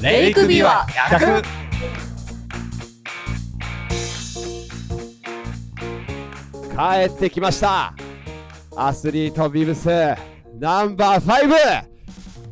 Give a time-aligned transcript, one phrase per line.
[0.00, 1.42] レイクビュア100
[6.70, 7.92] 帰ってきました。
[8.76, 9.88] アスリートビブス
[10.60, 11.84] ナンバー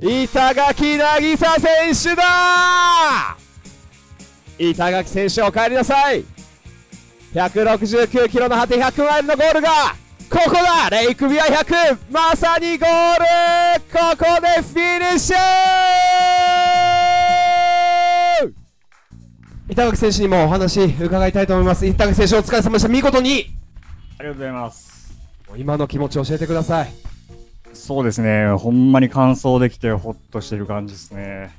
[0.00, 3.36] 5板垣渚選手だ。
[4.58, 6.24] 板垣選手お帰りなさい。
[7.32, 9.68] 169キロの果て100マイルのゴールが
[10.28, 10.90] ここだ。
[10.90, 13.24] レイクビア100まさにゴール。
[13.92, 15.36] ここでフィニッシュ
[19.68, 23.50] 板垣選手にもお話伺いたいと思います板垣選手お疲れ様でした見事に
[24.18, 25.12] ありがとうございます。
[25.56, 26.92] 今の気持ち教えてください
[27.72, 31.54] そうですね、ほんまに完走できてほっとしてる感じですね。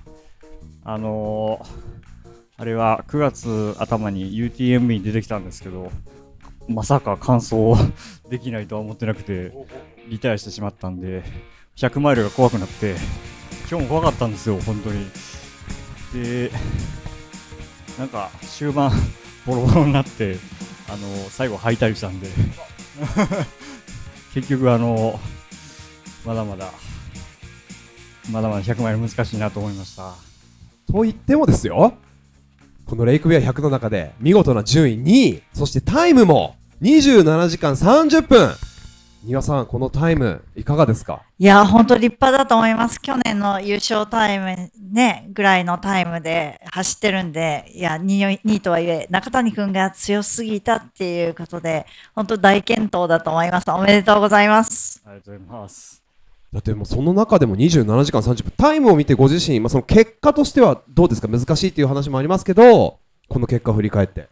[0.83, 5.91] あのー、あれは9月頭に UTMB に出てきたんですけど、
[6.67, 7.75] まさか完走
[8.29, 9.51] できないとは思ってなくて、
[10.07, 11.23] リタイアしてしまったんで、
[11.75, 12.95] 100マイルが怖くなって、
[13.69, 15.05] 今日も怖かったんですよ、本当に。
[16.13, 16.51] で、
[17.97, 18.91] なんか終盤、
[19.45, 20.37] ボロボロになって、
[20.87, 20.97] あの
[21.29, 22.29] 最後、敗退したんで、
[24.33, 25.19] 結局、あの
[26.25, 26.71] まだまだ、
[28.31, 30.13] まだまだ100マイル難しいなと思いました。
[30.91, 31.95] と言ってもですよ。
[32.85, 38.55] このレイクウェア100の中で見事な順位2位そしてタイムも27時間30分。
[39.27, 41.21] 丹羽さんこのタイムいかがですか？
[41.37, 43.01] いや、本当立派だと思います。
[43.01, 53.69] 去年の優勝タイムね、ぐらいのタイムで走ってるんで、いや、2位 ,2 位とはいえ、中谷君が強すぎたっていうことで、本当大健闘だと思います。
[53.69, 55.01] おめでとうございます。
[55.05, 56.01] ありがとうございます。
[56.53, 61.27] だってもうその中でも27時間30分タイムを見てご自身、まあ、その結果としてはどうですか？
[61.27, 64.29] 難しいっていう話もありますけどこの結果を振り返って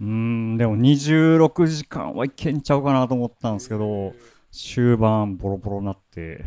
[0.00, 4.14] うーん、でも26時間はいけんちゃうかなと思ったんですけど、
[4.50, 6.44] 終盤ボロボロになって、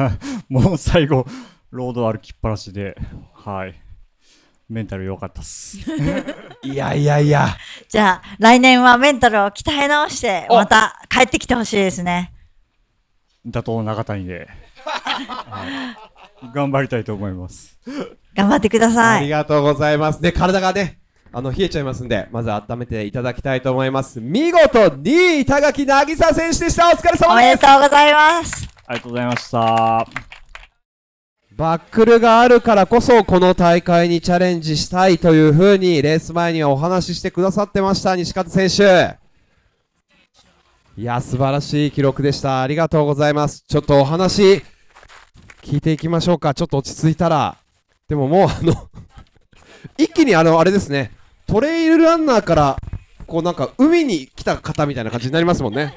[0.48, 1.26] もう最後、
[1.70, 2.96] ロード歩きっぱなしで、
[3.32, 3.74] はい。
[4.68, 5.78] メンタル良かったっす。
[6.62, 7.48] いやいやいや
[7.88, 12.32] じゃあ、来年はメンタルを鍛え直して、また帰ってきてほしいですね。
[13.44, 14.48] 打倒中谷で、
[14.84, 15.66] は
[16.42, 17.78] い、頑張りたいと思います。
[18.34, 19.18] 頑張ってください。
[19.18, 20.22] ありがとうございます。
[20.22, 20.98] で、体がね、
[21.36, 24.20] あの、冷えちゃいますんで、まず温めていただきたいと思います。
[24.20, 26.88] 見事、2位、板垣渚選手でした。
[26.88, 27.50] お疲れおめ様で。
[27.50, 28.68] ですとうございます。
[28.86, 30.06] ありがとうございました。
[31.56, 39.16] バックルがあるからこそ、この大会にチャレンジしたいというふうに、レース前にはお話ししてくださってました、西方選手。
[40.96, 42.62] いや、素晴らしい記録でした。
[42.62, 43.64] ありがとうございます。
[43.66, 44.62] ちょっとお話、
[45.62, 46.54] 聞いていきましょうか。
[46.54, 47.56] ちょっと落ち着いたら。
[48.08, 48.88] でももう、あの、
[49.98, 51.10] 一気にあの、あれですね、
[51.46, 52.76] トレイルランナーから、
[53.26, 55.94] こうなんか、海に来た方みたいな感じになりますもんね。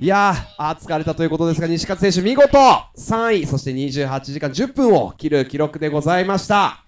[0.00, 2.56] いやー、疲れたということですが、西勝選手、見事
[2.96, 6.84] 3位、そして28時間10分を切る記録でございました。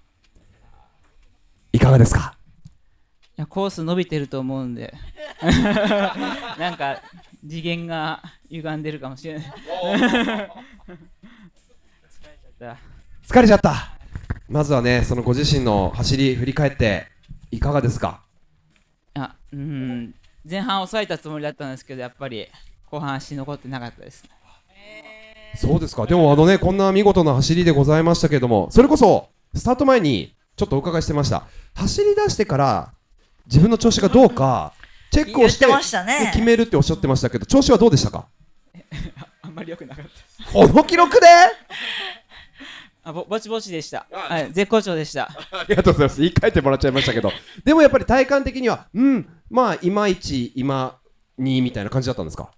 [1.72, 2.36] いかがですか？
[3.36, 4.92] いやコース伸びてると思うんで
[6.58, 7.00] なんか
[7.48, 9.44] 次元が歪んでるかもしれない
[13.26, 13.99] 疲れちゃった。
[14.50, 17.06] まずはね、そのご自身の走り振り返って、
[17.52, 18.20] いかがですか？
[19.14, 20.12] あうん。
[20.48, 22.48] 前半抑えたつもりだったんですけどやっぱり
[22.90, 24.24] 後半足残ってなかったです
[25.54, 26.04] そうですか。
[26.06, 31.44] でもあのね、こんな見事な走りでございましたけれども、それこそ、スタート前に、ちょっとお伺いしてました。
[31.74, 32.92] 走り出してから、
[33.46, 34.72] 自分の調子がどうか、
[35.12, 36.26] チェックをして、言ってましたね。
[36.26, 38.26] で決めるっておっしゃってましたけど、調子はどうでしたか？
[39.42, 41.26] あんまり良くなかったこの記録で？
[43.02, 46.20] あぼぼちぼちでした、はい、絶好調でした ありがとうございます。
[46.20, 47.32] 言い換えてもらっちゃいましたけど。
[47.64, 50.98] でもやっぱり体感的には、うん、まあ、いまいち、今
[51.38, 52.50] に、みたいな感じだったんですか？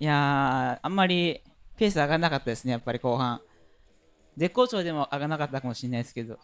[0.00, 1.42] いやーあんまり
[1.76, 3.40] ペース上がらなかったですねやっぱり後半
[4.36, 6.38] 絶好調でも上がらなかったかもしれないですけど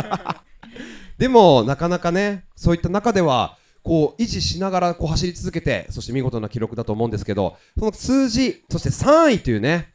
[1.18, 9.92] でも、なかなかね、そういった中では、こう、維持しながらこう走り続けて、そして見事な記録だと思うんですけど、その数字、そして3位というね、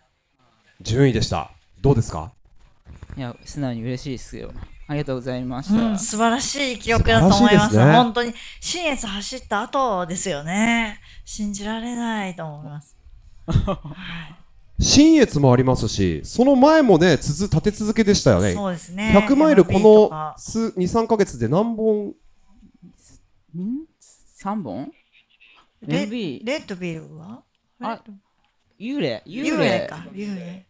[0.81, 1.51] 順位でした。
[1.87, 2.33] どうですか？
[3.15, 4.51] いや素直に嬉しいですよ
[4.89, 7.77] ありがとうございました、うん、素晴らしい記録だと思います。
[7.77, 10.99] ね本当に、新越走った後ですよね。
[11.23, 12.97] 信じられないと思います。
[14.79, 18.53] 新越もありますし、その前もね、つづ立て続けでしたよね。
[18.53, 19.13] そうですね。
[19.17, 22.07] 100マイルこのか数2、3ヶ月で何本？
[22.07, 22.13] ん
[24.41, 24.91] 3本？
[25.81, 27.43] レレッドビルは？
[27.81, 28.01] あ
[28.79, 30.05] 幽霊幽霊か。
[30.13, 30.65] 幽霊。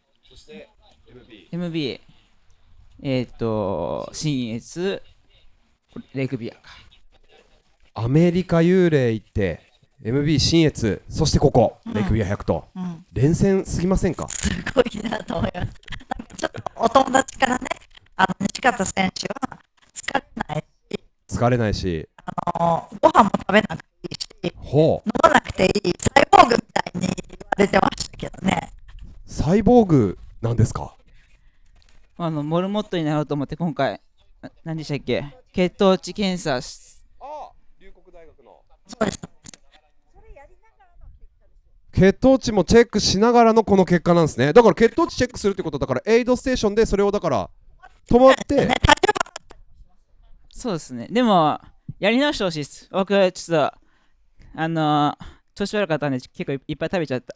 [1.52, 2.00] MB
[3.04, 5.02] えっ、と新越。
[6.14, 6.62] レイクビアか。
[7.94, 9.62] アメリカ幽霊行って、
[10.04, 13.06] MB 新越、そしてここ、レイクビア100と、うん。
[13.14, 14.28] 連戦すぎませんか？
[14.28, 15.74] すごいなと思います。
[16.38, 17.68] ちょっとお友達からね、
[18.18, 19.60] あの西方選手は
[19.96, 21.00] 疲れないし、
[21.30, 22.10] 疲れないし。
[22.26, 25.10] あのご飯も食べなくていいし、ほう。
[25.10, 25.94] 飲まなくていい。
[26.00, 28.74] サイボーグみたいに言われてましたけどね。
[29.26, 30.96] サイボーグなんですか？
[32.18, 34.02] あのモルモットになろうと思って今回
[34.42, 35.26] な何でしたっけ？
[35.54, 38.62] 血糖値検査しあ龍谷大学の。
[38.88, 39.20] そうです。
[41.94, 44.54] 血糖値もチェックしながらのこの結果なんですね。
[44.54, 47.50] だから血糖値チェックするってことだから、エイドステーションでそれをだから、
[48.08, 48.70] 止まって
[50.52, 51.60] そうですねでも
[52.00, 53.78] やり直してほしいです僕ちょっと
[54.56, 55.18] あの
[55.58, 57.34] 調子悪かったんで結構いいっぱい食べちゃった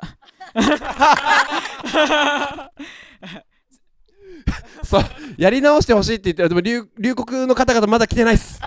[4.83, 5.03] そう、
[5.38, 6.50] やり直してほしいって言ってる。
[6.50, 8.62] でも龍、龍谷の方々まだ来てないっす。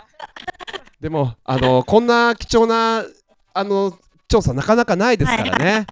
[1.01, 3.05] でも、あの、こんな貴重な、
[3.53, 3.97] あの、
[4.27, 5.87] 調査なかなかないですからね。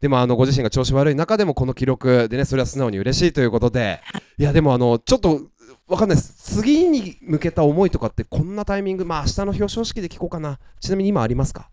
[0.00, 4.00] でも、あの、ご自身が調子悪い中でも、この記録でね、それは素直に嬉しいということで、
[4.38, 5.40] いや、でも、あの、ちょっと、
[5.88, 6.34] わかんないです。
[6.60, 10.60] 次に向けた思いとかって、こんなタイミング、まあ、明日の表彰式で聞こうかな。
[10.80, 11.68] ちなみに今ありますか？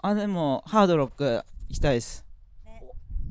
[0.00, 2.24] あでもハードロック行きたいです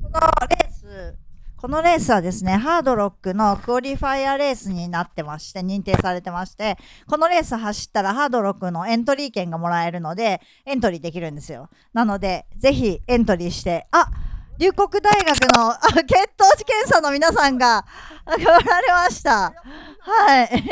[0.02, 1.16] このレース、
[1.56, 6.76] このレースはですね、ハードロックのクオリファイアレースになってまして、認定されてまして、
[7.06, 11.68] このレース走ったらハードロックのエントリー券がもらえるので、エントリーできるんですよ。
[11.92, 14.10] なので、ぜひエントリーして、あ
[14.58, 17.78] 龍谷大学のあ血糖値検査の皆さんが
[18.24, 19.52] あ来られました。
[20.00, 20.64] はい。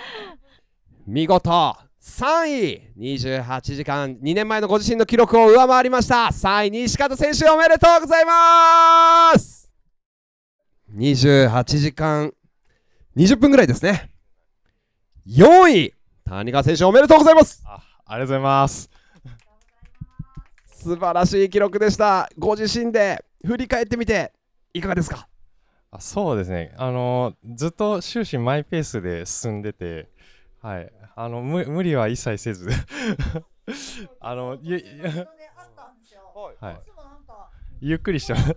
[1.06, 4.16] 見事3位28時間。
[4.16, 6.28] 2年前のご自身の記録を上回りました。
[6.32, 9.70] 3位西方選手おめでとうございます。
[10.96, 12.32] 28時間。
[13.16, 14.10] 20分ぐらいですね。
[15.28, 15.94] 4位。
[16.24, 17.62] 谷川選手おめでとうございます。
[17.66, 18.88] あありがとうございます。
[20.66, 22.30] 素晴らしい記録でした。
[22.38, 23.22] ご自身で。
[23.44, 24.32] 振り返ってみて
[24.74, 25.26] いかがですか？
[25.90, 26.74] あそうですね。
[26.78, 30.08] あのずっと終始マイペースで進んでて、
[30.60, 30.92] はい。
[31.16, 32.68] あの無無理は一切せず、
[34.20, 34.82] あのゆ
[36.60, 36.80] はい。
[37.80, 38.56] ゆっくりしてま す。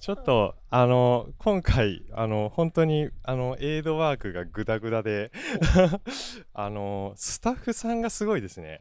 [0.00, 5.32] ちょっとあの今回あの本当にあのエイドワークがグダグダで
[6.54, 8.80] あのスタッフさんがすごいですね。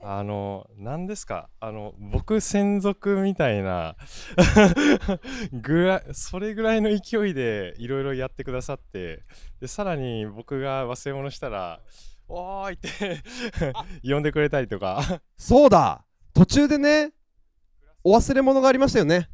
[0.00, 1.48] あの何ですか？
[1.60, 3.96] あの僕専属みたいな
[5.52, 9.24] ぐらそれぐらいの勢いでいろいろやってくださって
[9.60, 11.80] でさらに僕が忘れ物したら
[12.28, 13.22] 「おーい!」って
[14.08, 15.20] 呼んでくれたりとか。
[15.36, 16.04] そうだ。
[16.34, 17.12] 途中でね
[18.04, 19.28] お忘れ物がありましたよね。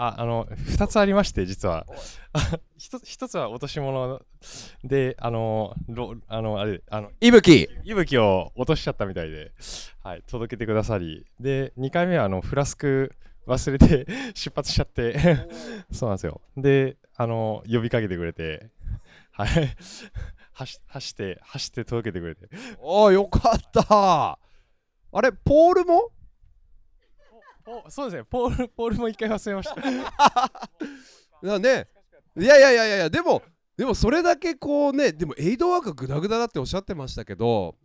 [0.00, 1.86] ああの2つありまして実は。
[2.78, 4.22] 1 つ一つは落とし物
[4.82, 9.52] であのろあのあれあのいぶき息吹を落としちゃったみたいで、
[10.02, 11.26] はい、届けてくださり。
[11.38, 13.14] で2回目はあのフラスク
[13.46, 15.18] 忘れて 出発しちゃって。
[15.92, 16.40] そうなんですよ。
[16.56, 18.70] であの呼びかけてくれて。
[19.32, 19.76] はい。
[20.54, 22.48] 走走って走って届けてくれて。
[22.78, 24.38] おおよかった。
[25.12, 26.10] あれポールも？
[27.70, 28.24] おそうですね。
[28.24, 30.50] ポールポールも1回忘れました。
[31.46, 31.86] だね。
[32.36, 33.42] いやいやいやいやいやでも
[33.76, 37.76] でもそれだけこうねでもエイドワークグダグダだっておっしゃってましたけど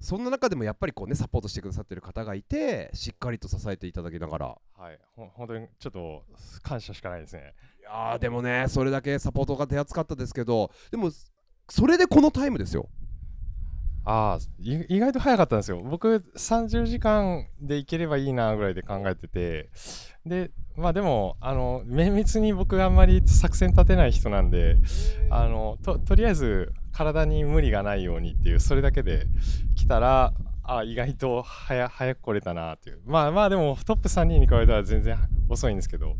[0.00, 4.46] そんな中でもやっぱりこうねサポートしてくださってる方がいてしっかりと支えていただきながら。
[4.76, 4.98] はい。
[5.14, 6.24] ほ本当にちょっと
[6.62, 7.54] 感謝しかないですね。
[7.80, 11.10] いやーでもねそれだけサポートが手厚かったですけどでも
[11.68, 12.88] それでこのタイムですよ
[14.04, 15.80] ああ意外と早かったんですよ。
[15.82, 19.70] 僕30時間でいければいいなぐらいで考えてて。
[20.26, 24.76] でまあでもあの綿密に僕あんまり作戦立てない人なんで
[25.30, 29.26] あのととりあえず体に無理がないようにっていうそれだけで
[29.76, 30.32] 来たら
[30.62, 33.00] あ意外と早早く来れたなっていう。
[33.06, 35.18] まあまあでもトップ3人に比べたら全然
[35.48, 36.16] 遅いんですけど。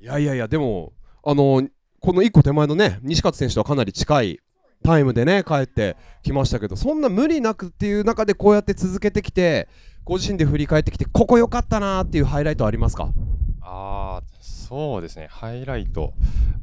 [0.00, 0.92] いやいやいやでも
[1.24, 1.62] あの
[2.00, 4.40] この1個手前のね西勝選手とはかなり近い
[4.82, 9.68] タイムでね帰ってきましたけどそんな無理なくっていう中でこうやって続けてきて
[10.04, 13.10] ご自身で振り返ってきてここ良かったなーっていうハイライトありますか？
[13.60, 15.28] ああそうですね。
[15.30, 16.12] ハイライト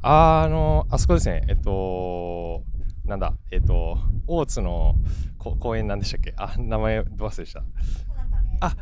[0.02, 2.62] あーあのあそこですねえっと
[3.04, 3.32] なんだ？
[3.50, 4.94] えっと大津の
[5.38, 6.34] こ公園なんでしたっけ？
[6.36, 7.62] あ名前ど忘れした。
[8.60, 8.76] あ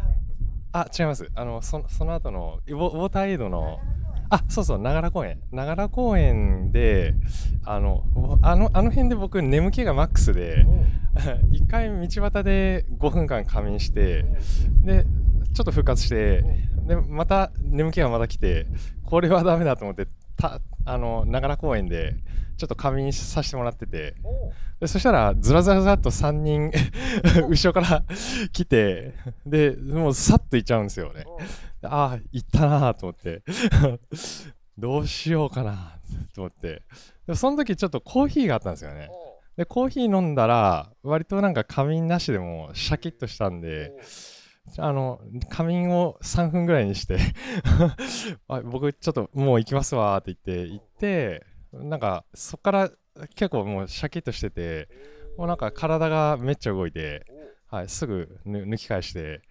[0.73, 1.31] あ違います。
[1.35, 3.79] あのそその後のウォウォーターエイドの
[4.31, 5.41] あそうそう長良公園。
[5.53, 7.15] 長良公園で
[7.65, 8.05] あの
[8.43, 10.67] あのあの辺で僕眠気がマックスで
[11.51, 14.25] 一回道端で5分間仮眠して
[14.85, 15.05] で
[15.53, 16.43] ちょっと復活して
[16.87, 18.67] でまた眠気がまた来て
[19.05, 20.07] これはダメだと思って
[20.37, 22.17] たあの長良公園で
[22.57, 24.15] ちょっと仮眠させてもらってて。
[24.81, 26.71] でそしたらずらずらずらっと3人
[27.51, 28.05] 後ろから
[28.53, 29.13] 来て
[29.45, 31.25] でもうさっと行っちゃうんですよね。
[31.83, 33.43] ああ行ったなと思って。
[34.79, 35.99] どうしようかな
[36.33, 36.69] と思って。
[36.69, 36.83] で
[37.29, 39.11] もその時ちょっとコーヒーがあったんですよね。
[39.57, 43.93] でコーヒー飲んだら割となんか仮眠なしでもシャキッとしたんで
[44.77, 47.19] あの仮眠を3分ぐらいにして
[48.49, 52.91] あ僕ちょっともう行きますわって言って行ってなんかそっから
[53.35, 54.89] 結構もうシャキッとしてて
[55.37, 57.25] もうなんか体がめっちゃ動いて、
[57.71, 59.43] はい、すぐ抜き返して、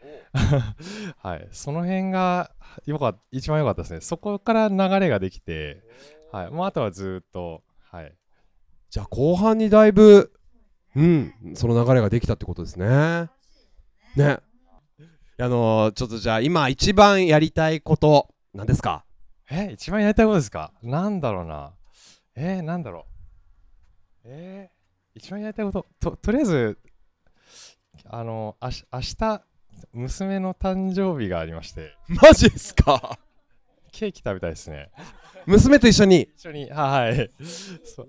[1.19, 2.51] はい、その辺が
[2.85, 4.01] よか一番良かったですね。
[4.01, 5.81] そこから流れができて、
[6.33, 8.13] はい、もうあとはずっと、はい、
[8.89, 10.33] じゃあ後半にだいぶ
[10.95, 13.29] うんその流れができたってことですね。
[14.17, 14.39] ね。
[15.39, 19.05] あのーちょっとじゃあ今一番やりたいこと何ですか？
[19.51, 20.73] え一番やりたいことですか？
[20.81, 21.73] なんだろうな。
[22.35, 23.05] えー、なんだろ
[24.25, 24.29] う。
[24.29, 26.79] えー、一番やりたいことととりあえず
[28.05, 29.41] あのあし明日
[29.93, 31.95] 娘の誕生日がありまして。
[32.07, 33.19] マジですか？
[33.91, 34.89] ケーキ食べたいですね。
[35.45, 36.29] 娘と一緒に？
[36.35, 36.69] 一緒に。
[36.71, 37.29] はい。
[37.85, 38.07] そう。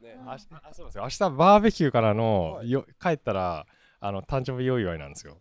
[0.00, 1.02] 明日あそうですよ。
[1.02, 3.66] 明日バーベキューからのよ帰ったら
[4.00, 5.38] あの誕生日お祝いなんですよ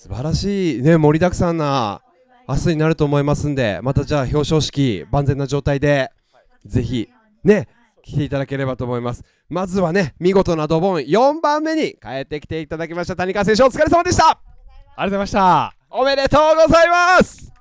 [0.00, 2.02] 素晴らしいね盛りだくさんな
[2.46, 6.12] 明日になると思いますんでまたじゃあ表彰式万全な状態で
[6.64, 7.08] ぜひ
[7.42, 7.66] ね
[8.04, 9.24] 来ていただければと思います。
[9.48, 14.28] まずはね見事なドボン4番目に帰ってきていただきました谷川選手お疲れ様でした。
[14.28, 15.74] ありがとうございました。
[15.90, 17.52] おめでとうございます。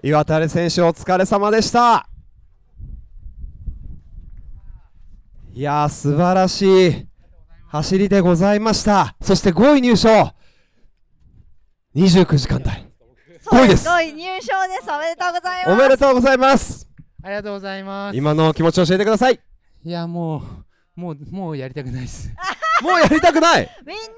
[0.00, 2.08] 岩垂選手お疲れ様でした。
[5.52, 7.15] いやー素晴らしい
[7.76, 10.08] 走りでございましたそして5位入賞
[11.94, 12.86] 29時間台
[13.50, 14.90] 5位です5位入賞です。
[14.90, 15.72] おめでとうございます。
[15.72, 16.88] おめでとうございます
[17.22, 18.16] ありがとうございます。
[18.16, 19.40] 今のお気持ちを教えてください
[19.84, 20.42] いや、も
[20.96, 22.30] う、もう、もうやりたくないです。
[22.82, 23.68] もうやりたくない？
[23.86, 24.10] みんなそ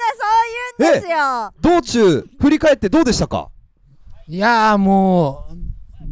[0.79, 1.53] う言うんですよ。
[1.61, 3.51] 道中振り返ってどうでしたか？
[4.29, 5.55] いやー、もう、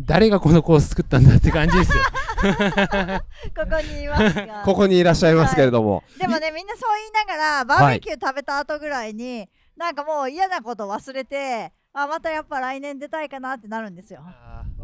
[0.06, 2.02] 誰がこのコース作ったんだって感じですよ。
[3.56, 4.62] ここにいますが。
[4.64, 14.20] ここにいらっしゃいますけれども、でもね、みんなそう言いながら、バーベキュー食べた後ぐらいに、なんかもう嫌なこと忘れて、あ、またやっぱ来年出たいかなってなるんですよ。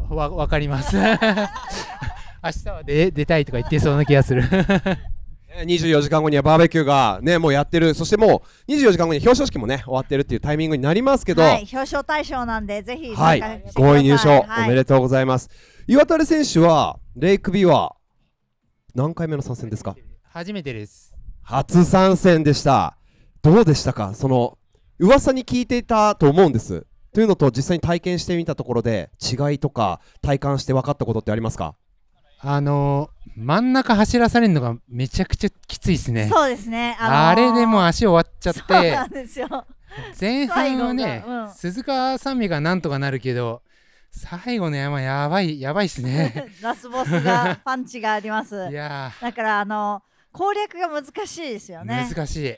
[0.09, 0.97] わ、わかります。
[2.43, 4.43] 明日はで出たいとか言ってそうな気がする。
[5.55, 7.93] えー24時間後にはバーベキューがねもうやってる。
[7.93, 11.41] そしてもう24時間後に表彰式もね終わってるっていうタイミングになりますけど。
[11.41, 14.01] は、はいい、表彰対象なんで、ぜひ5参加してください。
[14.01, 14.65] 位入賞、はい。
[14.65, 15.49] おめでとうございます。
[15.87, 17.95] 岩垂選手はレイクビは
[18.95, 19.95] 何回目の参戦ですか？
[20.23, 21.13] 初めてです。
[21.43, 22.97] 初参戦でした。
[23.41, 24.13] どうでしたか？
[24.15, 24.57] その
[24.97, 26.85] 噂に聞いていたと思うんです。
[27.13, 31.75] というのと実際に体験してみたところで違いとか体感して分かったことってありますか？
[32.45, 36.29] あのー、真ん中走らされるのがめちゃくちゃきついですね。
[36.31, 36.97] そうですね。
[36.99, 39.65] あのーあれでもう足終わっちゃっそうてな、んですよ。
[40.19, 43.61] 前半はねうん、鈴鹿三味がなんとかなるけど、
[44.11, 46.51] 最後の山やばい、やばいっすね。
[46.61, 48.67] ラスボスが パンチがあります。
[48.69, 52.09] いやだからあの攻略が難しいですよー、ね。
[52.13, 52.55] 難しい。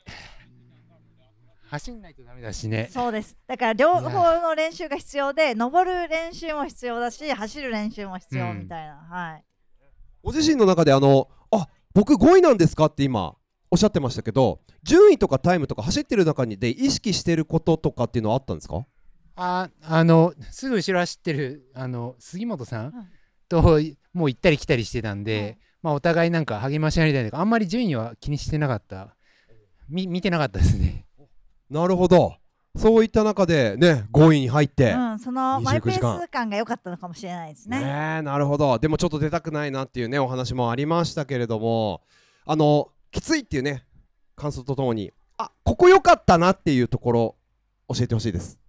[1.69, 2.89] 走んないとダメだしね。
[2.91, 3.37] そうです。
[3.47, 8.95] だから両方の練習が必要で、登る練習も必要だし、走る練習も必要うんみたいな。
[8.95, 9.43] はい。
[10.25, 13.35] ご自身の中であのあ僕5位なんですかって今
[13.69, 18.87] おっしゃってましたけど順位とかタイムとか走ってる中にで意識してることとかっていうのはあったんですか？
[19.35, 22.91] ああのすぐ後ろ走ってるあの杉本さん、ん。
[23.47, 23.61] と
[24.13, 29.15] もう行ったり来たりしてたんで、まあ、お互いなんか励まし合いたいとかあんまり順位は気にしてなかった。
[29.87, 31.05] み見てなかったですね。
[31.69, 32.33] なるほど
[32.77, 36.17] そういった中でね5位に入って、うん、そのマイペ29時間。
[36.17, 37.79] ース感が良かったのかもしれないですね。
[37.79, 38.77] ねえなるほど。
[38.79, 42.01] でもちょっと出たくないなっていうねお話もありましたけれども
[42.45, 43.85] あのきついっていうね
[44.35, 47.35] 感想とともにあここ良かったなっていうところ
[47.87, 48.59] 教えてほしいです。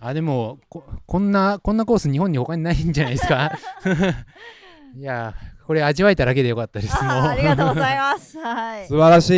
[0.00, 3.52] あでもここんなこんなコース日本に他にないんじゃないですか？
[4.96, 5.34] いや
[5.66, 8.38] これ味わえただけでよかったですあありがとうございます。
[8.38, 8.86] はい。
[8.88, 9.32] 素晴らしい。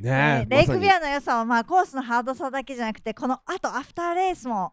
[0.00, 4.72] ねレイクビアの良さは、まあ、コースのハードさだけじゃなくてこのあとアフターレースも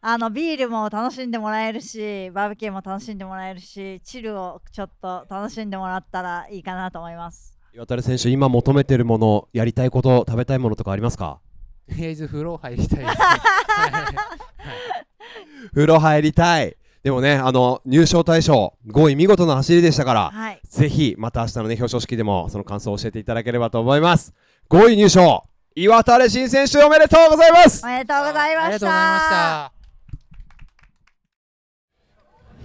[0.00, 7.58] あのビールも楽しんでもらえるしバーベキューも楽しんでもらえるしチルをちょっと楽しんでもらったらいいかなと思います。
[7.74, 11.40] 岩垂選手今求めてるものやりたいこと食べたいものとかありますか？
[11.88, 13.04] とりあえず風呂入りたいです、ね。
[13.14, 15.68] はい。
[15.74, 16.76] 風呂入りたい
[17.08, 24.34] でもねあの入賞大賞5位見事な走りでしたからはい、ぜひまた明日のね表彰式でもその感想を教えていただければと思います。
[24.68, 25.42] 5位入賞
[25.74, 27.82] 岩垂新選手おめでとうございます。
[27.82, 28.64] おめでとうございました。
[28.64, 29.72] ありがとうございました。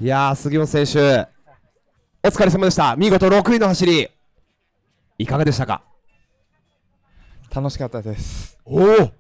[0.02, 1.00] いやー杉本選手
[2.22, 2.98] お疲れ様でした。
[2.98, 4.10] 見事6位の走り
[5.20, 5.84] いかがでしたか？
[7.56, 8.60] 楽しかったです。
[8.66, 9.12] おお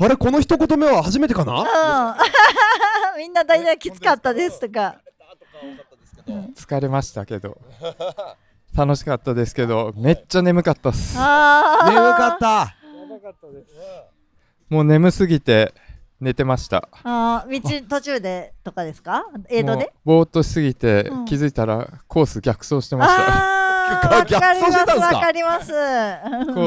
[0.00, 1.52] あれこの一言目は初めてかな？
[1.52, 1.64] うん、
[3.18, 5.00] みんな大体きつかったですとか。
[6.54, 7.58] 疲れましたけど。
[8.76, 11.16] 楽しかったですけどめっちゃ眠かったっす。
[11.16, 12.76] 眠かった。
[14.68, 15.74] もう眠すぎて
[16.20, 16.88] 寝てました。
[17.02, 19.24] あー道途中でとかですか？
[19.48, 19.92] 映像で？
[20.04, 21.24] ぼーっとしすぎて、うん。
[21.24, 23.22] 気づいたらコース逆走してました。
[23.22, 25.16] わ逆かります走してたんですか？
[25.16, 25.72] わかります。
[25.72, 25.74] コ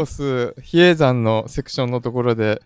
[0.01, 2.61] ース比叡山のセクションのところで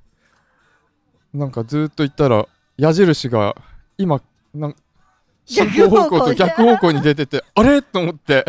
[1.36, 3.56] なんかずーっと行ったら矢印が
[3.98, 4.22] 今
[4.54, 4.76] なん
[5.46, 7.82] 進行方向と逆方向に出ててあれ？
[7.82, 8.46] と思って。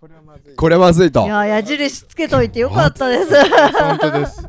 [0.00, 0.56] これはまずい。
[0.56, 1.24] これまずいと。
[1.24, 3.30] いや矢印つけといてよかったです。
[3.72, 4.48] 本当です。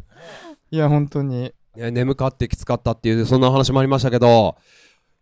[0.71, 1.53] いや本当に。
[1.75, 4.57] いや眠かってきつかったっていうそんな話もありましたけど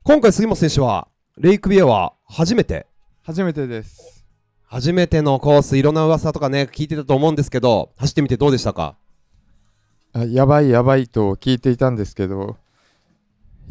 [0.04, 2.88] 今回杉本選手はレイクビアは初めて？
[3.24, 4.26] 初めてです。
[4.66, 8.96] 初めてのコースいろんな噂とかね聞いてたと思うんですけど走ってみてどうでしたか？
[10.14, 12.58] あやばいやばいと聞いていたんですけど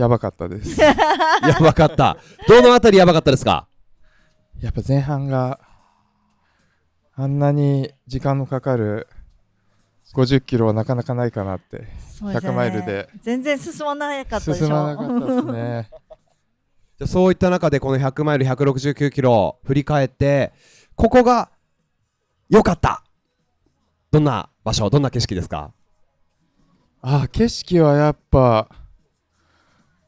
[0.00, 0.80] やばかったです。
[0.80, 0.95] や
[1.61, 2.16] ばかった。
[2.49, 3.69] どのあたりやばかったですか？
[4.61, 5.61] やっぱ前半が
[7.14, 9.07] あんなに時間のかかる
[10.14, 11.80] 50キロはなかなかないかなって。
[11.80, 11.88] ね。
[12.23, 13.09] 100マイルで。
[13.21, 14.66] 全然進まなかったでしょ。
[14.66, 15.88] 進まなかったですね。
[16.99, 20.52] じゃあそういった中でこの100マイル169キロ振り返って
[20.97, 21.50] ここが
[22.49, 23.04] 良かった。
[24.11, 25.73] どんな場所どんな景色ですか？
[27.02, 28.66] あ景色はやっぱ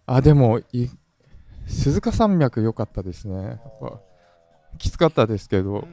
[0.07, 0.89] あでもい
[1.67, 3.35] 鈴鹿山脈良かったですね。
[3.35, 4.01] やっぱ
[4.79, 5.87] きつかったですけど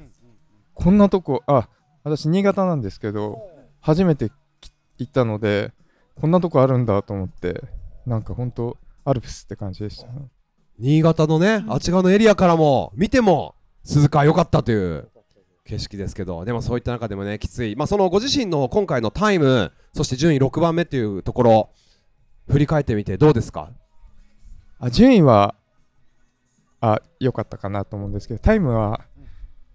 [0.74, 1.70] こんなとこあ
[2.04, 3.42] 私新潟なんですけど
[3.82, 5.74] 初めてき行ったので
[6.20, 7.62] こんなとこあるんだと思って
[8.06, 10.08] なんか本当アルプスって感じでした
[10.78, 15.10] 新潟のねあっち側のエリアからも見ても鈴鹿良かったという
[15.66, 17.76] 景色ですけどでもそういった中でもねきつい。
[17.76, 21.70] まあそのご自身の今回のタイムそして順位6番目っていうところ
[22.50, 23.70] 振り返ってみてどうですか？
[24.80, 25.56] あ順位は
[26.82, 29.02] あ良かったかなと思うんですけどタイムは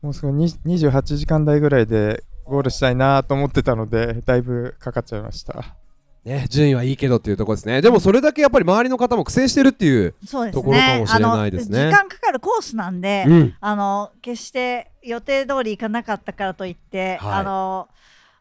[0.02, 5.76] もうすぐに28時間台ぐらいでゴールしたいなと思ってたのでだいぶかかっちゃいました。
[6.24, 7.82] ね順位はいいけどっていうところですね。
[7.82, 11.06] でもそれだけやっぱり周りの方も苦戦してるっていうそうですところかねも。
[11.06, 11.80] しれないですね。
[11.80, 13.54] あの時間かかるコースなんで、うん。
[13.60, 17.32] あの決して予定通り行かなかったからといって、はい。
[17.40, 17.88] あの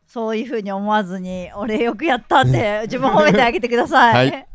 [0.08, 4.32] そういうふうに思わずに俺よくやったって自分褒めてあげてください。
[4.32, 4.48] はい。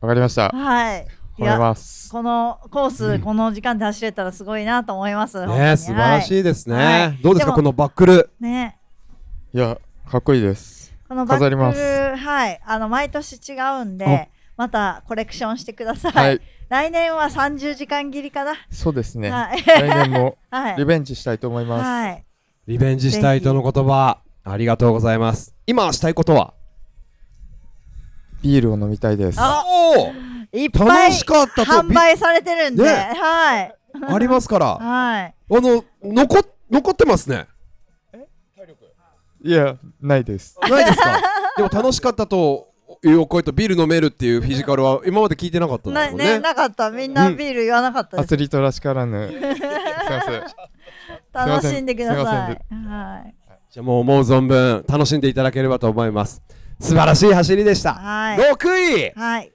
[0.00, 0.48] わかりました。
[0.48, 1.06] はい。
[1.40, 5.46] い褒めやますこのコース、この時間で走れたらすごいなと思います。
[5.46, 6.40] ね素晴らしい。
[6.40, 8.30] いですね、はいどうですかこのバックル？
[8.40, 8.78] ね。
[9.52, 16.12] いやかっこいいですこのバック飾りますル、はい、あの毎年違うんで、またコレクションしてください。
[16.12, 18.52] はい来年は30時間切りかな。
[18.70, 19.60] そうですねはい。
[19.60, 20.76] 来年も はい。
[20.76, 22.24] リベンジしたいと思いますはい。
[22.68, 26.54] リベンジしたいとの言葉ありがとうございます今したいことは？
[28.42, 33.74] ビールを飲みたいですあおいっぱい楽しかったと販売されてるんで、ねはい。
[34.14, 34.76] ありますから。
[34.76, 35.34] はい。
[35.50, 37.46] あの残残ってますね。
[39.42, 40.58] いやないです。
[40.60, 41.20] ないですか？
[41.56, 42.68] でも楽しかったと
[43.02, 46.12] いうお声とビール飲めるっていうフィジカルは今まで聞いてなかったんね。
[46.12, 46.90] ね、なかった。
[46.90, 48.26] みんなビール言わなかったです。
[48.26, 49.28] アスリートらしからぬ。
[49.32, 50.44] すいません。
[51.32, 52.86] 楽しんでくださせい。
[52.86, 53.34] はい。
[53.70, 56.42] じゃあもう思う存分楽しんでいただければと思います。
[56.80, 58.38] 素晴らしい走りでした、はい。
[58.38, 59.12] 6位。
[59.18, 59.52] はい。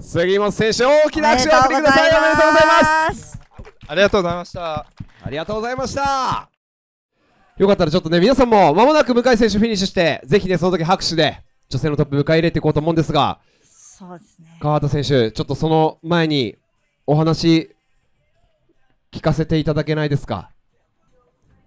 [0.00, 2.10] 杉本選手大きな拍手を送ってください。
[2.10, 3.30] おめでとうございます。
[3.30, 3.40] す。
[3.86, 4.86] ありがとうございました。
[5.22, 6.50] ありがとうございました。
[7.58, 14.58] よかったらちょっとね皆さんも間もなく向井選手フィニッシュしてぜひねその時拍手で女性のトップ迎え入れていこうと思うんですがそうですね。
[14.60, 16.56] 川畑選手ちょっとその前に
[17.06, 17.76] お話
[19.12, 20.50] 聞かせていただけないですか？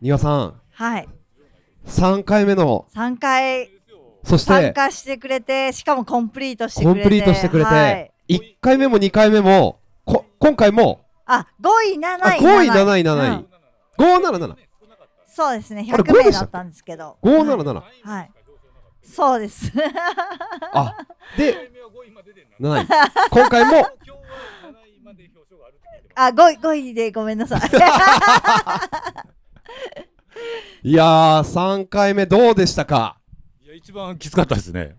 [0.01, 0.59] 丹羽さん。
[0.71, 1.07] はい。
[1.85, 2.87] 3回目の。
[2.95, 3.69] 3回。
[4.23, 4.51] そして。
[4.51, 6.99] 参加してくれて、しかもコンプリートしてくれて。
[7.01, 7.93] コンプリートしてくれはい。
[7.93, 12.39] て1回目も2回目もこ今回もあ、5位、7あ位。
[12.39, 13.47] 5位7位7うん位
[13.97, 14.55] 577
[15.27, 15.87] そうですね。
[15.91, 17.17] あれ100 5でした名だったんですけど。
[17.23, 18.31] 577はい。
[19.03, 19.71] そうです。
[20.73, 20.95] あ
[21.37, 21.71] で
[22.59, 22.87] 7位
[23.31, 23.87] 今回も
[26.15, 27.61] あ、5位、5位でごめんなさい。
[30.83, 33.17] いやー3回目どうでしたか？
[33.65, 34.95] いや一番きつかったですね。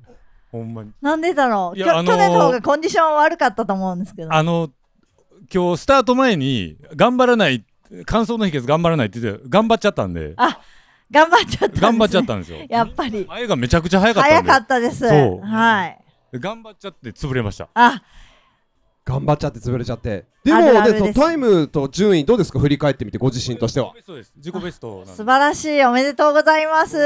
[0.55, 0.93] ほんまに。
[1.01, 4.33] なんでだろう、去年の方がコンディション悪かったと思うんですけど。
[4.33, 4.71] あの、
[5.53, 7.65] 今日スタート前に、頑張らない、
[8.07, 10.61] 乾燥の秘訣頑張らないって言って、頑張っちゃったんで、あ、
[11.11, 11.81] 頑張っちゃったんです、ね。
[11.81, 12.59] 頑張っちゃったんですよ。
[12.69, 13.27] やっぱり。
[13.27, 14.35] 前がめちゃくちゃ早かったんで。
[14.37, 15.09] 早かったです。
[15.09, 15.99] そうはい。
[16.35, 17.69] 頑張っちゃって潰れました。
[17.75, 18.03] あ、
[19.05, 22.59] 頑張っちゃって潰れちゃってでもあるあるねそのですタイムと順位どうですか？
[22.59, 24.33] 振り返ってみてご自身としてはベストです。
[24.37, 25.85] 自己ベスト素晴らしい。
[25.85, 26.97] おめでとうございます。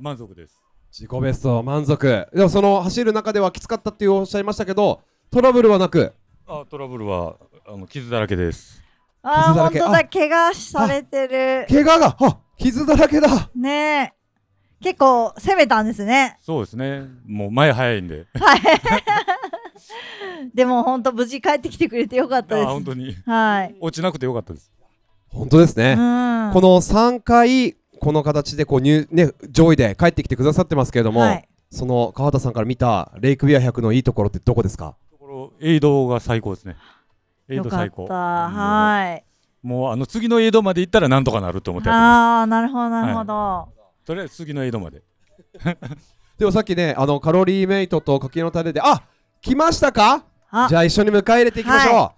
[0.00, 0.59] 満足です。
[0.92, 2.26] 自己ベスト満足。
[2.34, 5.00] でもその走る中ではきつかったっておっしゃいましたけど
[5.30, 6.12] トラブルはなく。
[6.46, 8.82] あトラブルはあの傷だらけです。
[9.22, 9.78] あー傷だらけ。
[9.78, 10.04] 本当だ。
[10.08, 11.66] 怪我されてる。
[11.68, 12.16] 怪我が？
[12.18, 13.50] あ傷だらけだ。
[13.54, 14.20] ねえ。
[14.82, 16.38] 結構攻めたんですね。
[16.40, 17.02] そうですね。
[17.26, 18.26] もう前早いんで。
[18.34, 18.60] はい。
[20.54, 22.68] でも本当無事帰ってきてくれてよかったあです。
[22.68, 23.14] 本当に。
[23.26, 23.76] はい。
[23.80, 24.72] 落ちなくてよかったです。
[25.28, 26.50] 本当ですね、うん。
[26.52, 31.48] この3回この形でこう入、ね、上位で帰ってきてくださってますけれども、はい。
[31.70, 34.96] その川田さんから見たレイクビア100のいいところってどこですか？
[35.12, 36.76] ところエイドが最高ですね。
[37.48, 38.08] エイよかっド最高。
[38.08, 39.24] たはい。
[39.62, 43.68] もうあの次のエイドまで行ったらなんとかなると思ってやってまああなるほどなるほど、
[44.02, 44.06] す。
[44.06, 45.02] とりあえず次のエイドまで。
[46.38, 49.02] でもさっきねあのカロリーメイトと柿の種であ
[49.42, 50.24] 来ましたか？
[50.50, 50.66] あ。
[50.68, 52.12] じゃあ一緒に迎え入れていきましょう、は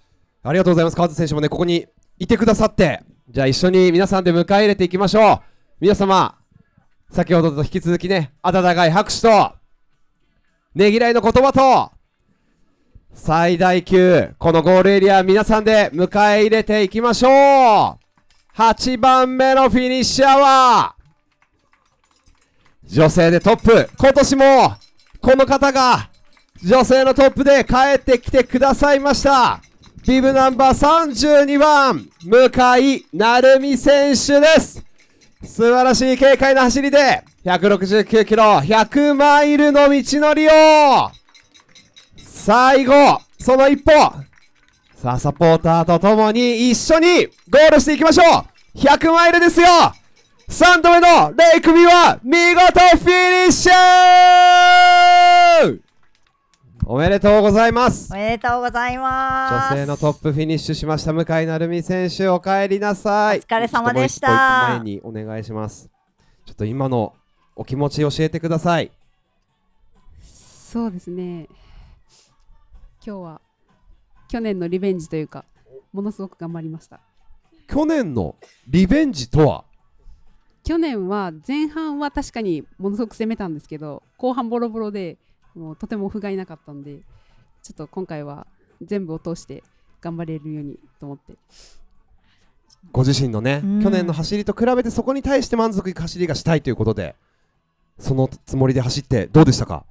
[0.44, 0.96] ありがとうございます。
[0.96, 1.86] 川田選手もねここに
[2.18, 3.02] いてくださって。
[3.28, 5.40] じゃあ一緒に皆さんで迎え入れていきましょう
[5.82, 6.38] 皆様
[7.10, 9.52] 先ほどと引き続きね温かい拍手と
[10.76, 11.90] ねぎらいの言葉と
[13.12, 16.04] 最大級このゴールエリア皆さんで迎
[16.36, 17.32] え入れていきましょう。
[18.56, 20.94] 8番目のフィニッシャーは
[22.84, 23.90] 女性でトップ。
[23.98, 24.76] 今年も
[25.20, 26.10] この方が
[26.62, 29.60] 女性のトップで帰ってきてくださいました。
[30.06, 34.91] ビブナンバー32番向井成美選手です。
[35.44, 41.10] 素晴らしい軽快な走りで169キロ100マイルの道のりを
[42.16, 43.92] 最後その一歩
[44.94, 48.78] さあサポーターと共に一緒にゴールしていきましょう。
[48.78, 49.66] 100マイルですよ。
[50.48, 53.72] 3度目のレイクビは見事フィニッシュ
[56.86, 58.12] おめでとうございます。
[58.12, 59.74] おめでとうございます。
[59.74, 63.38] 女性のトップフィニッシュしました向井成美選手お帰りなさい。
[63.38, 64.28] お疲れ様でした。
[64.28, 65.90] ちょっともう一歩一歩前にお願いします。
[66.46, 67.12] ちょっと今の
[67.56, 68.92] お気持ち教えてください。
[70.22, 71.48] そうですね。
[73.04, 73.40] 今日は
[74.28, 75.44] 去年のリベンジというか
[75.92, 77.00] ものすごく頑張りました。
[77.66, 78.36] 去年の
[78.68, 79.64] リベンジとは？
[80.62, 85.16] 去年は前半は確かにものすごく攻めたんですけど後半ボロボロで
[85.54, 86.96] もうとても不甲斐なかったんで
[87.62, 88.46] ちょっと今回は
[88.80, 89.62] 全部を通して
[90.00, 91.34] 頑張れるようにと思って。
[92.90, 93.82] ご自身のね、うん。
[93.82, 97.14] 去年の走りと比べてそこに対して満足いく走りがしたいということで
[97.98, 99.84] そのつもりで走ってどうでしたか？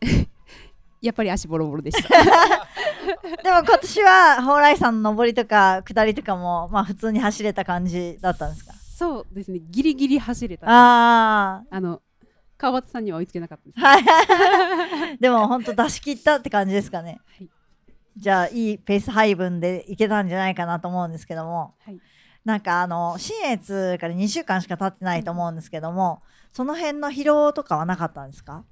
[1.00, 2.08] やっぱり足ボロボロでした。
[3.42, 8.72] でも今年は蓬莱山の上りとか下りとかもまあ普通に走れた感じだったんですか？
[8.74, 9.60] そうですね。
[9.70, 10.66] ギリギリ走れた。
[10.68, 12.02] ああの
[12.62, 13.78] 川端さんには追いつけなかったです。
[13.78, 15.18] あはい。
[15.18, 17.48] でも本当出し切ったって感じですかね、はい。
[18.16, 22.00] じゃあいいペース配分でいけたんじゃないかなと思うんですけども、はい。
[22.44, 26.22] なんかあの新越から2週間しか経ってないと思うんですけども、
[26.52, 28.64] その辺の疲労とかはなかったんですか？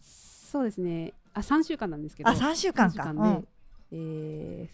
[0.00, 1.14] そうですね。
[1.32, 2.28] あ3週間なんですけど。
[2.28, 3.04] あ3週間か。
[3.04, 3.46] 3週間で、
[3.92, 4.64] うん。
[4.66, 4.68] え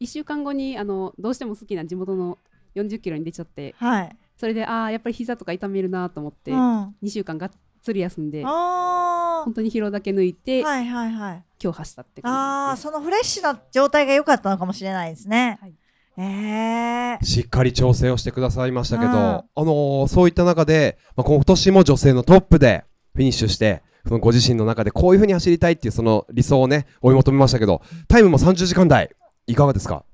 [0.00, 2.38] 1週間後にあのどうしても好きな地元の
[2.74, 7.50] 40キロに出ちゃってはい、それでああやっぱり膝とか痛めるなと思って、うん、2週間がっ
[7.88, 11.44] つり休んであ本当に疲労だけ抜いて、ーはいはいはい。
[11.62, 15.74] 今日走ったってあ感じあそのフレッシュな状態が良かったのかもしれないですね、はい。
[16.18, 19.16] えー、しっかり調整をしてくださいましたけど、うん。
[19.16, 29.10] あのーそういった中で、まあ、今年も女性のトップでフィニッシュしてそのご自身の中でこういうふうに走りたいっていうその理想をね追い求めましたけどタイムも30時間台
[29.46, 30.04] いかがですか？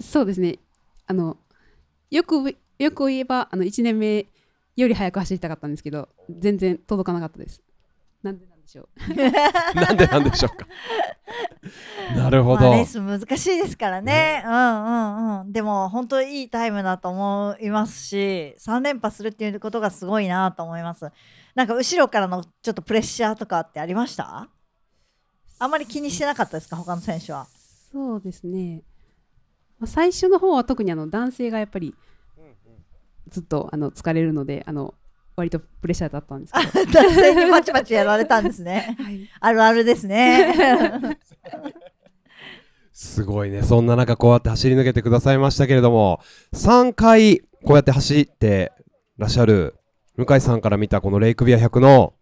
[0.00, 0.58] そうですね。
[1.06, 1.36] あの
[2.10, 4.26] よくよく言えばあの1年目
[4.82, 7.62] より早く走りたかったんですけど全然届かなかったです。
[8.22, 9.14] なんでなんでしょう。
[9.80, 10.66] なんでなんでしょうか。
[12.16, 14.42] なるほまあ、ど、レース難しいですからね。
[14.46, 15.52] うんうんうん。
[15.52, 21.10] でも本当にいいタイムだと思いますし3連覇するっていうことがすごいなと思います。
[21.54, 24.48] なんか後ろからのちょっとプレッシャーとかってありました？
[25.58, 26.76] あんまり気にしてなかったですか？
[26.76, 27.46] 他の選手は。
[27.92, 28.82] そうですね、
[29.78, 31.94] まあ、最初の方は特にあの男性がやっぱり
[33.30, 34.94] ずっとあの疲れるのであの
[35.36, 36.92] 割とプレッシャーだったんですけど。
[36.92, 38.96] 男性にバチバチやられたんですね。
[38.98, 39.28] はい。
[39.38, 40.54] あるあるですね。
[42.92, 43.62] すごいね。
[43.62, 46.20] そんな中こうやって走り抜けてくださいましたけれども
[46.54, 48.72] 3回こうやって走って
[49.16, 49.76] らっしゃる
[50.16, 52.14] 向井さんから見たこのレイクビア100の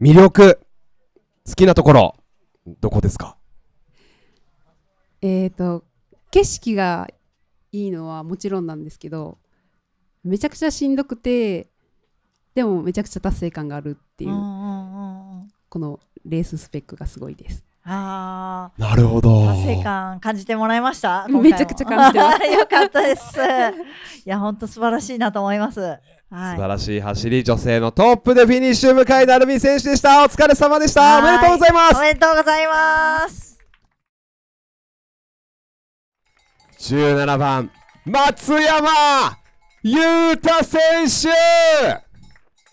[0.00, 0.60] 魅力
[1.46, 2.16] 好きなところ
[2.80, 3.36] どこですか？
[5.20, 5.84] えっ、と
[6.30, 7.08] 景色が
[7.72, 9.36] いいのはもちろんなんですけど
[10.24, 11.68] めちゃくちゃしんどくて
[12.54, 15.48] でもめちゃくちゃ達成感があるっていううんうんうんうん。
[15.68, 17.62] このレーススペックがすごいです。
[17.84, 18.80] あー。
[18.80, 19.46] なるほど。
[19.48, 21.26] 達成感感じてもらいました？
[21.28, 22.46] めちゃくちゃ感じてます。
[22.48, 23.36] よかったです。
[24.24, 25.80] いや本当素晴らしいなと思います。
[25.80, 25.98] はい。
[26.56, 30.24] 素晴らしい走り女性のトップでフィニッシュ向井成美選手でした。
[30.24, 31.18] お疲れ様でした。
[31.18, 31.96] おめでとうございます。
[31.96, 33.58] おめでとうございます。
[36.78, 37.70] 17番
[38.06, 39.43] 松山
[39.86, 40.00] 裕
[40.36, 41.28] 太選手!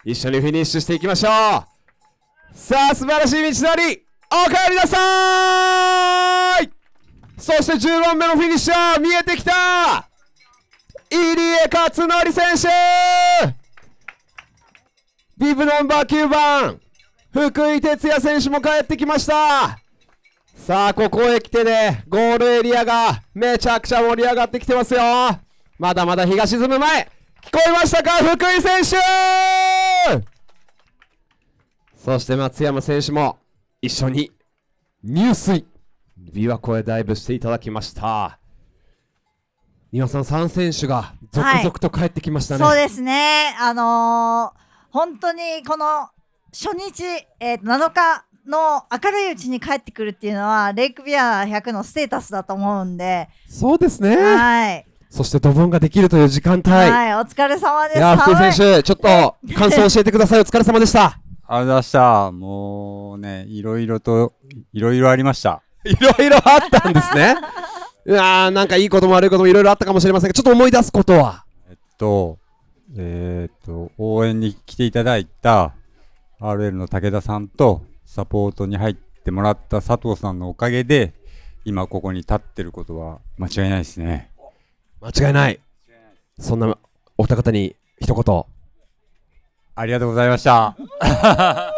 [0.06, 2.58] 一緒にフィニッシュしていきましょう!
[2.58, 4.06] さあ素晴らしい道のり!
[4.32, 6.72] お帰りなさい!
[7.38, 10.08] そして10番目のフィニッシャー見えてきた!
[11.12, 12.56] 入江勝則選
[13.46, 13.56] 手!
[15.38, 16.80] ビブナンバー9番!
[17.34, 19.78] 福井哲也選手も帰ってきました!
[20.56, 25.02] さあここへ来てねゴールエリアがめちゃくちゃ盛り上がってきてますよ!
[25.82, 27.10] まだまだ日が沈む前
[27.42, 28.98] 聞こえましたか福井選手？
[31.98, 33.40] そして松山選手も
[33.82, 34.32] 一緒に
[35.04, 35.66] 入水。
[36.32, 38.38] 琵琶湖へダイブしていただきました。
[39.92, 43.56] 丹羽さん3選手が続々と帰ってきましたね、そうですね。
[43.60, 46.10] あのー本当にこの
[46.54, 47.04] 初日、
[47.40, 54.16] えー7日の明るいうちに帰ってくるっていうのは、レイクビア100のステータスだと思うんで、そうですね。
[54.16, 54.86] はい。
[55.12, 57.98] そしてドボンができるという時間帯、はい、お疲れ様です。
[57.98, 62.32] いや福井選手ちょっと感想を教えてください お疲れ様でしたありがとうございました。
[62.32, 64.32] もうね、いろいろと、
[64.72, 65.62] いろいろありました。
[65.84, 67.36] いろいろあったんですね
[68.08, 71.44] いやーなんかいいことも悪いこともいろいろあったかもしれませんがちょっと思い出すことは？
[71.98, 72.38] と、
[72.96, 75.74] えーっと、応援に来ていただいた
[76.40, 81.14] RL の武田さんと、サポートに入ってもらった佐藤さんのおかげで、
[81.66, 84.31] 今ここに立ってることは間違いないですね。
[85.02, 85.60] 間違いない
[86.40, 86.78] そんな
[87.18, 88.44] お二方に一言
[89.74, 90.76] ありがとうございました。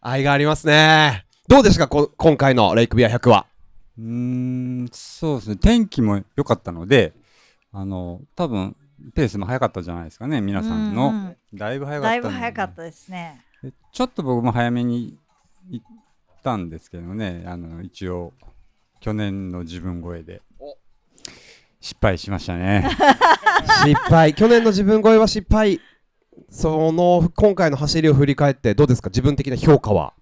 [0.00, 3.46] 愛がありますねどうでしたかこ今回のレイクビア100は？
[3.98, 4.04] うー
[4.84, 5.56] ん、そうですね。
[5.56, 7.12] 天気も良かったので、
[7.72, 8.76] あの、多分、
[9.14, 11.08] ペースも早かったじゃないですかね、皆さんの。
[11.08, 13.44] うんうんだいぶ早かっただいぶ早かったですね。
[13.62, 15.16] でちょっと僕も早めに
[15.70, 15.86] 行っ
[16.42, 18.32] たんですけどね、あの一応、
[19.00, 20.42] 去年の自分超えで
[21.84, 22.88] 失敗しましたね。
[23.84, 25.80] 失敗去年の自分超えは失敗
[26.48, 29.10] その今回の走りを振り返ってどうですか？
[29.10, 30.14] 自分的な評価は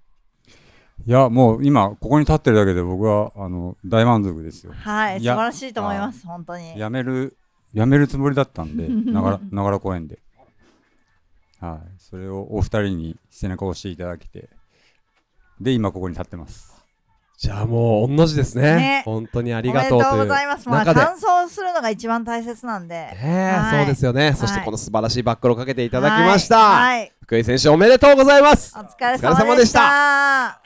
[1.07, 4.73] いや、もう今、ここに立ってるだけで僕はあの大満足ですよ。
[4.73, 6.77] はい、素や晴らしいと思います、本当に。
[6.79, 7.37] やめる、
[7.73, 10.19] やめるつもりだったんで、 ながらながら公園で。
[11.61, 14.51] はい、それをお二人に背中を押していただけて、
[15.61, 16.72] で、今ここに立ってます。
[17.43, 18.77] じゃあもう同じですね。
[18.77, 19.03] ね。
[19.05, 20.69] 本当にあありがとうというございます。
[20.69, 21.01] まあ、中で。
[21.05, 22.95] 完走するのが一番大切なんで。
[22.95, 23.79] ねえはい。
[23.81, 26.99] そうですよね、そしてはいこの素晴らしいバックルをかけていただきました、はい。
[26.99, 27.13] はい。
[27.21, 28.73] 福井選手おめでとうございます。
[28.79, 30.63] お疲れ様でした。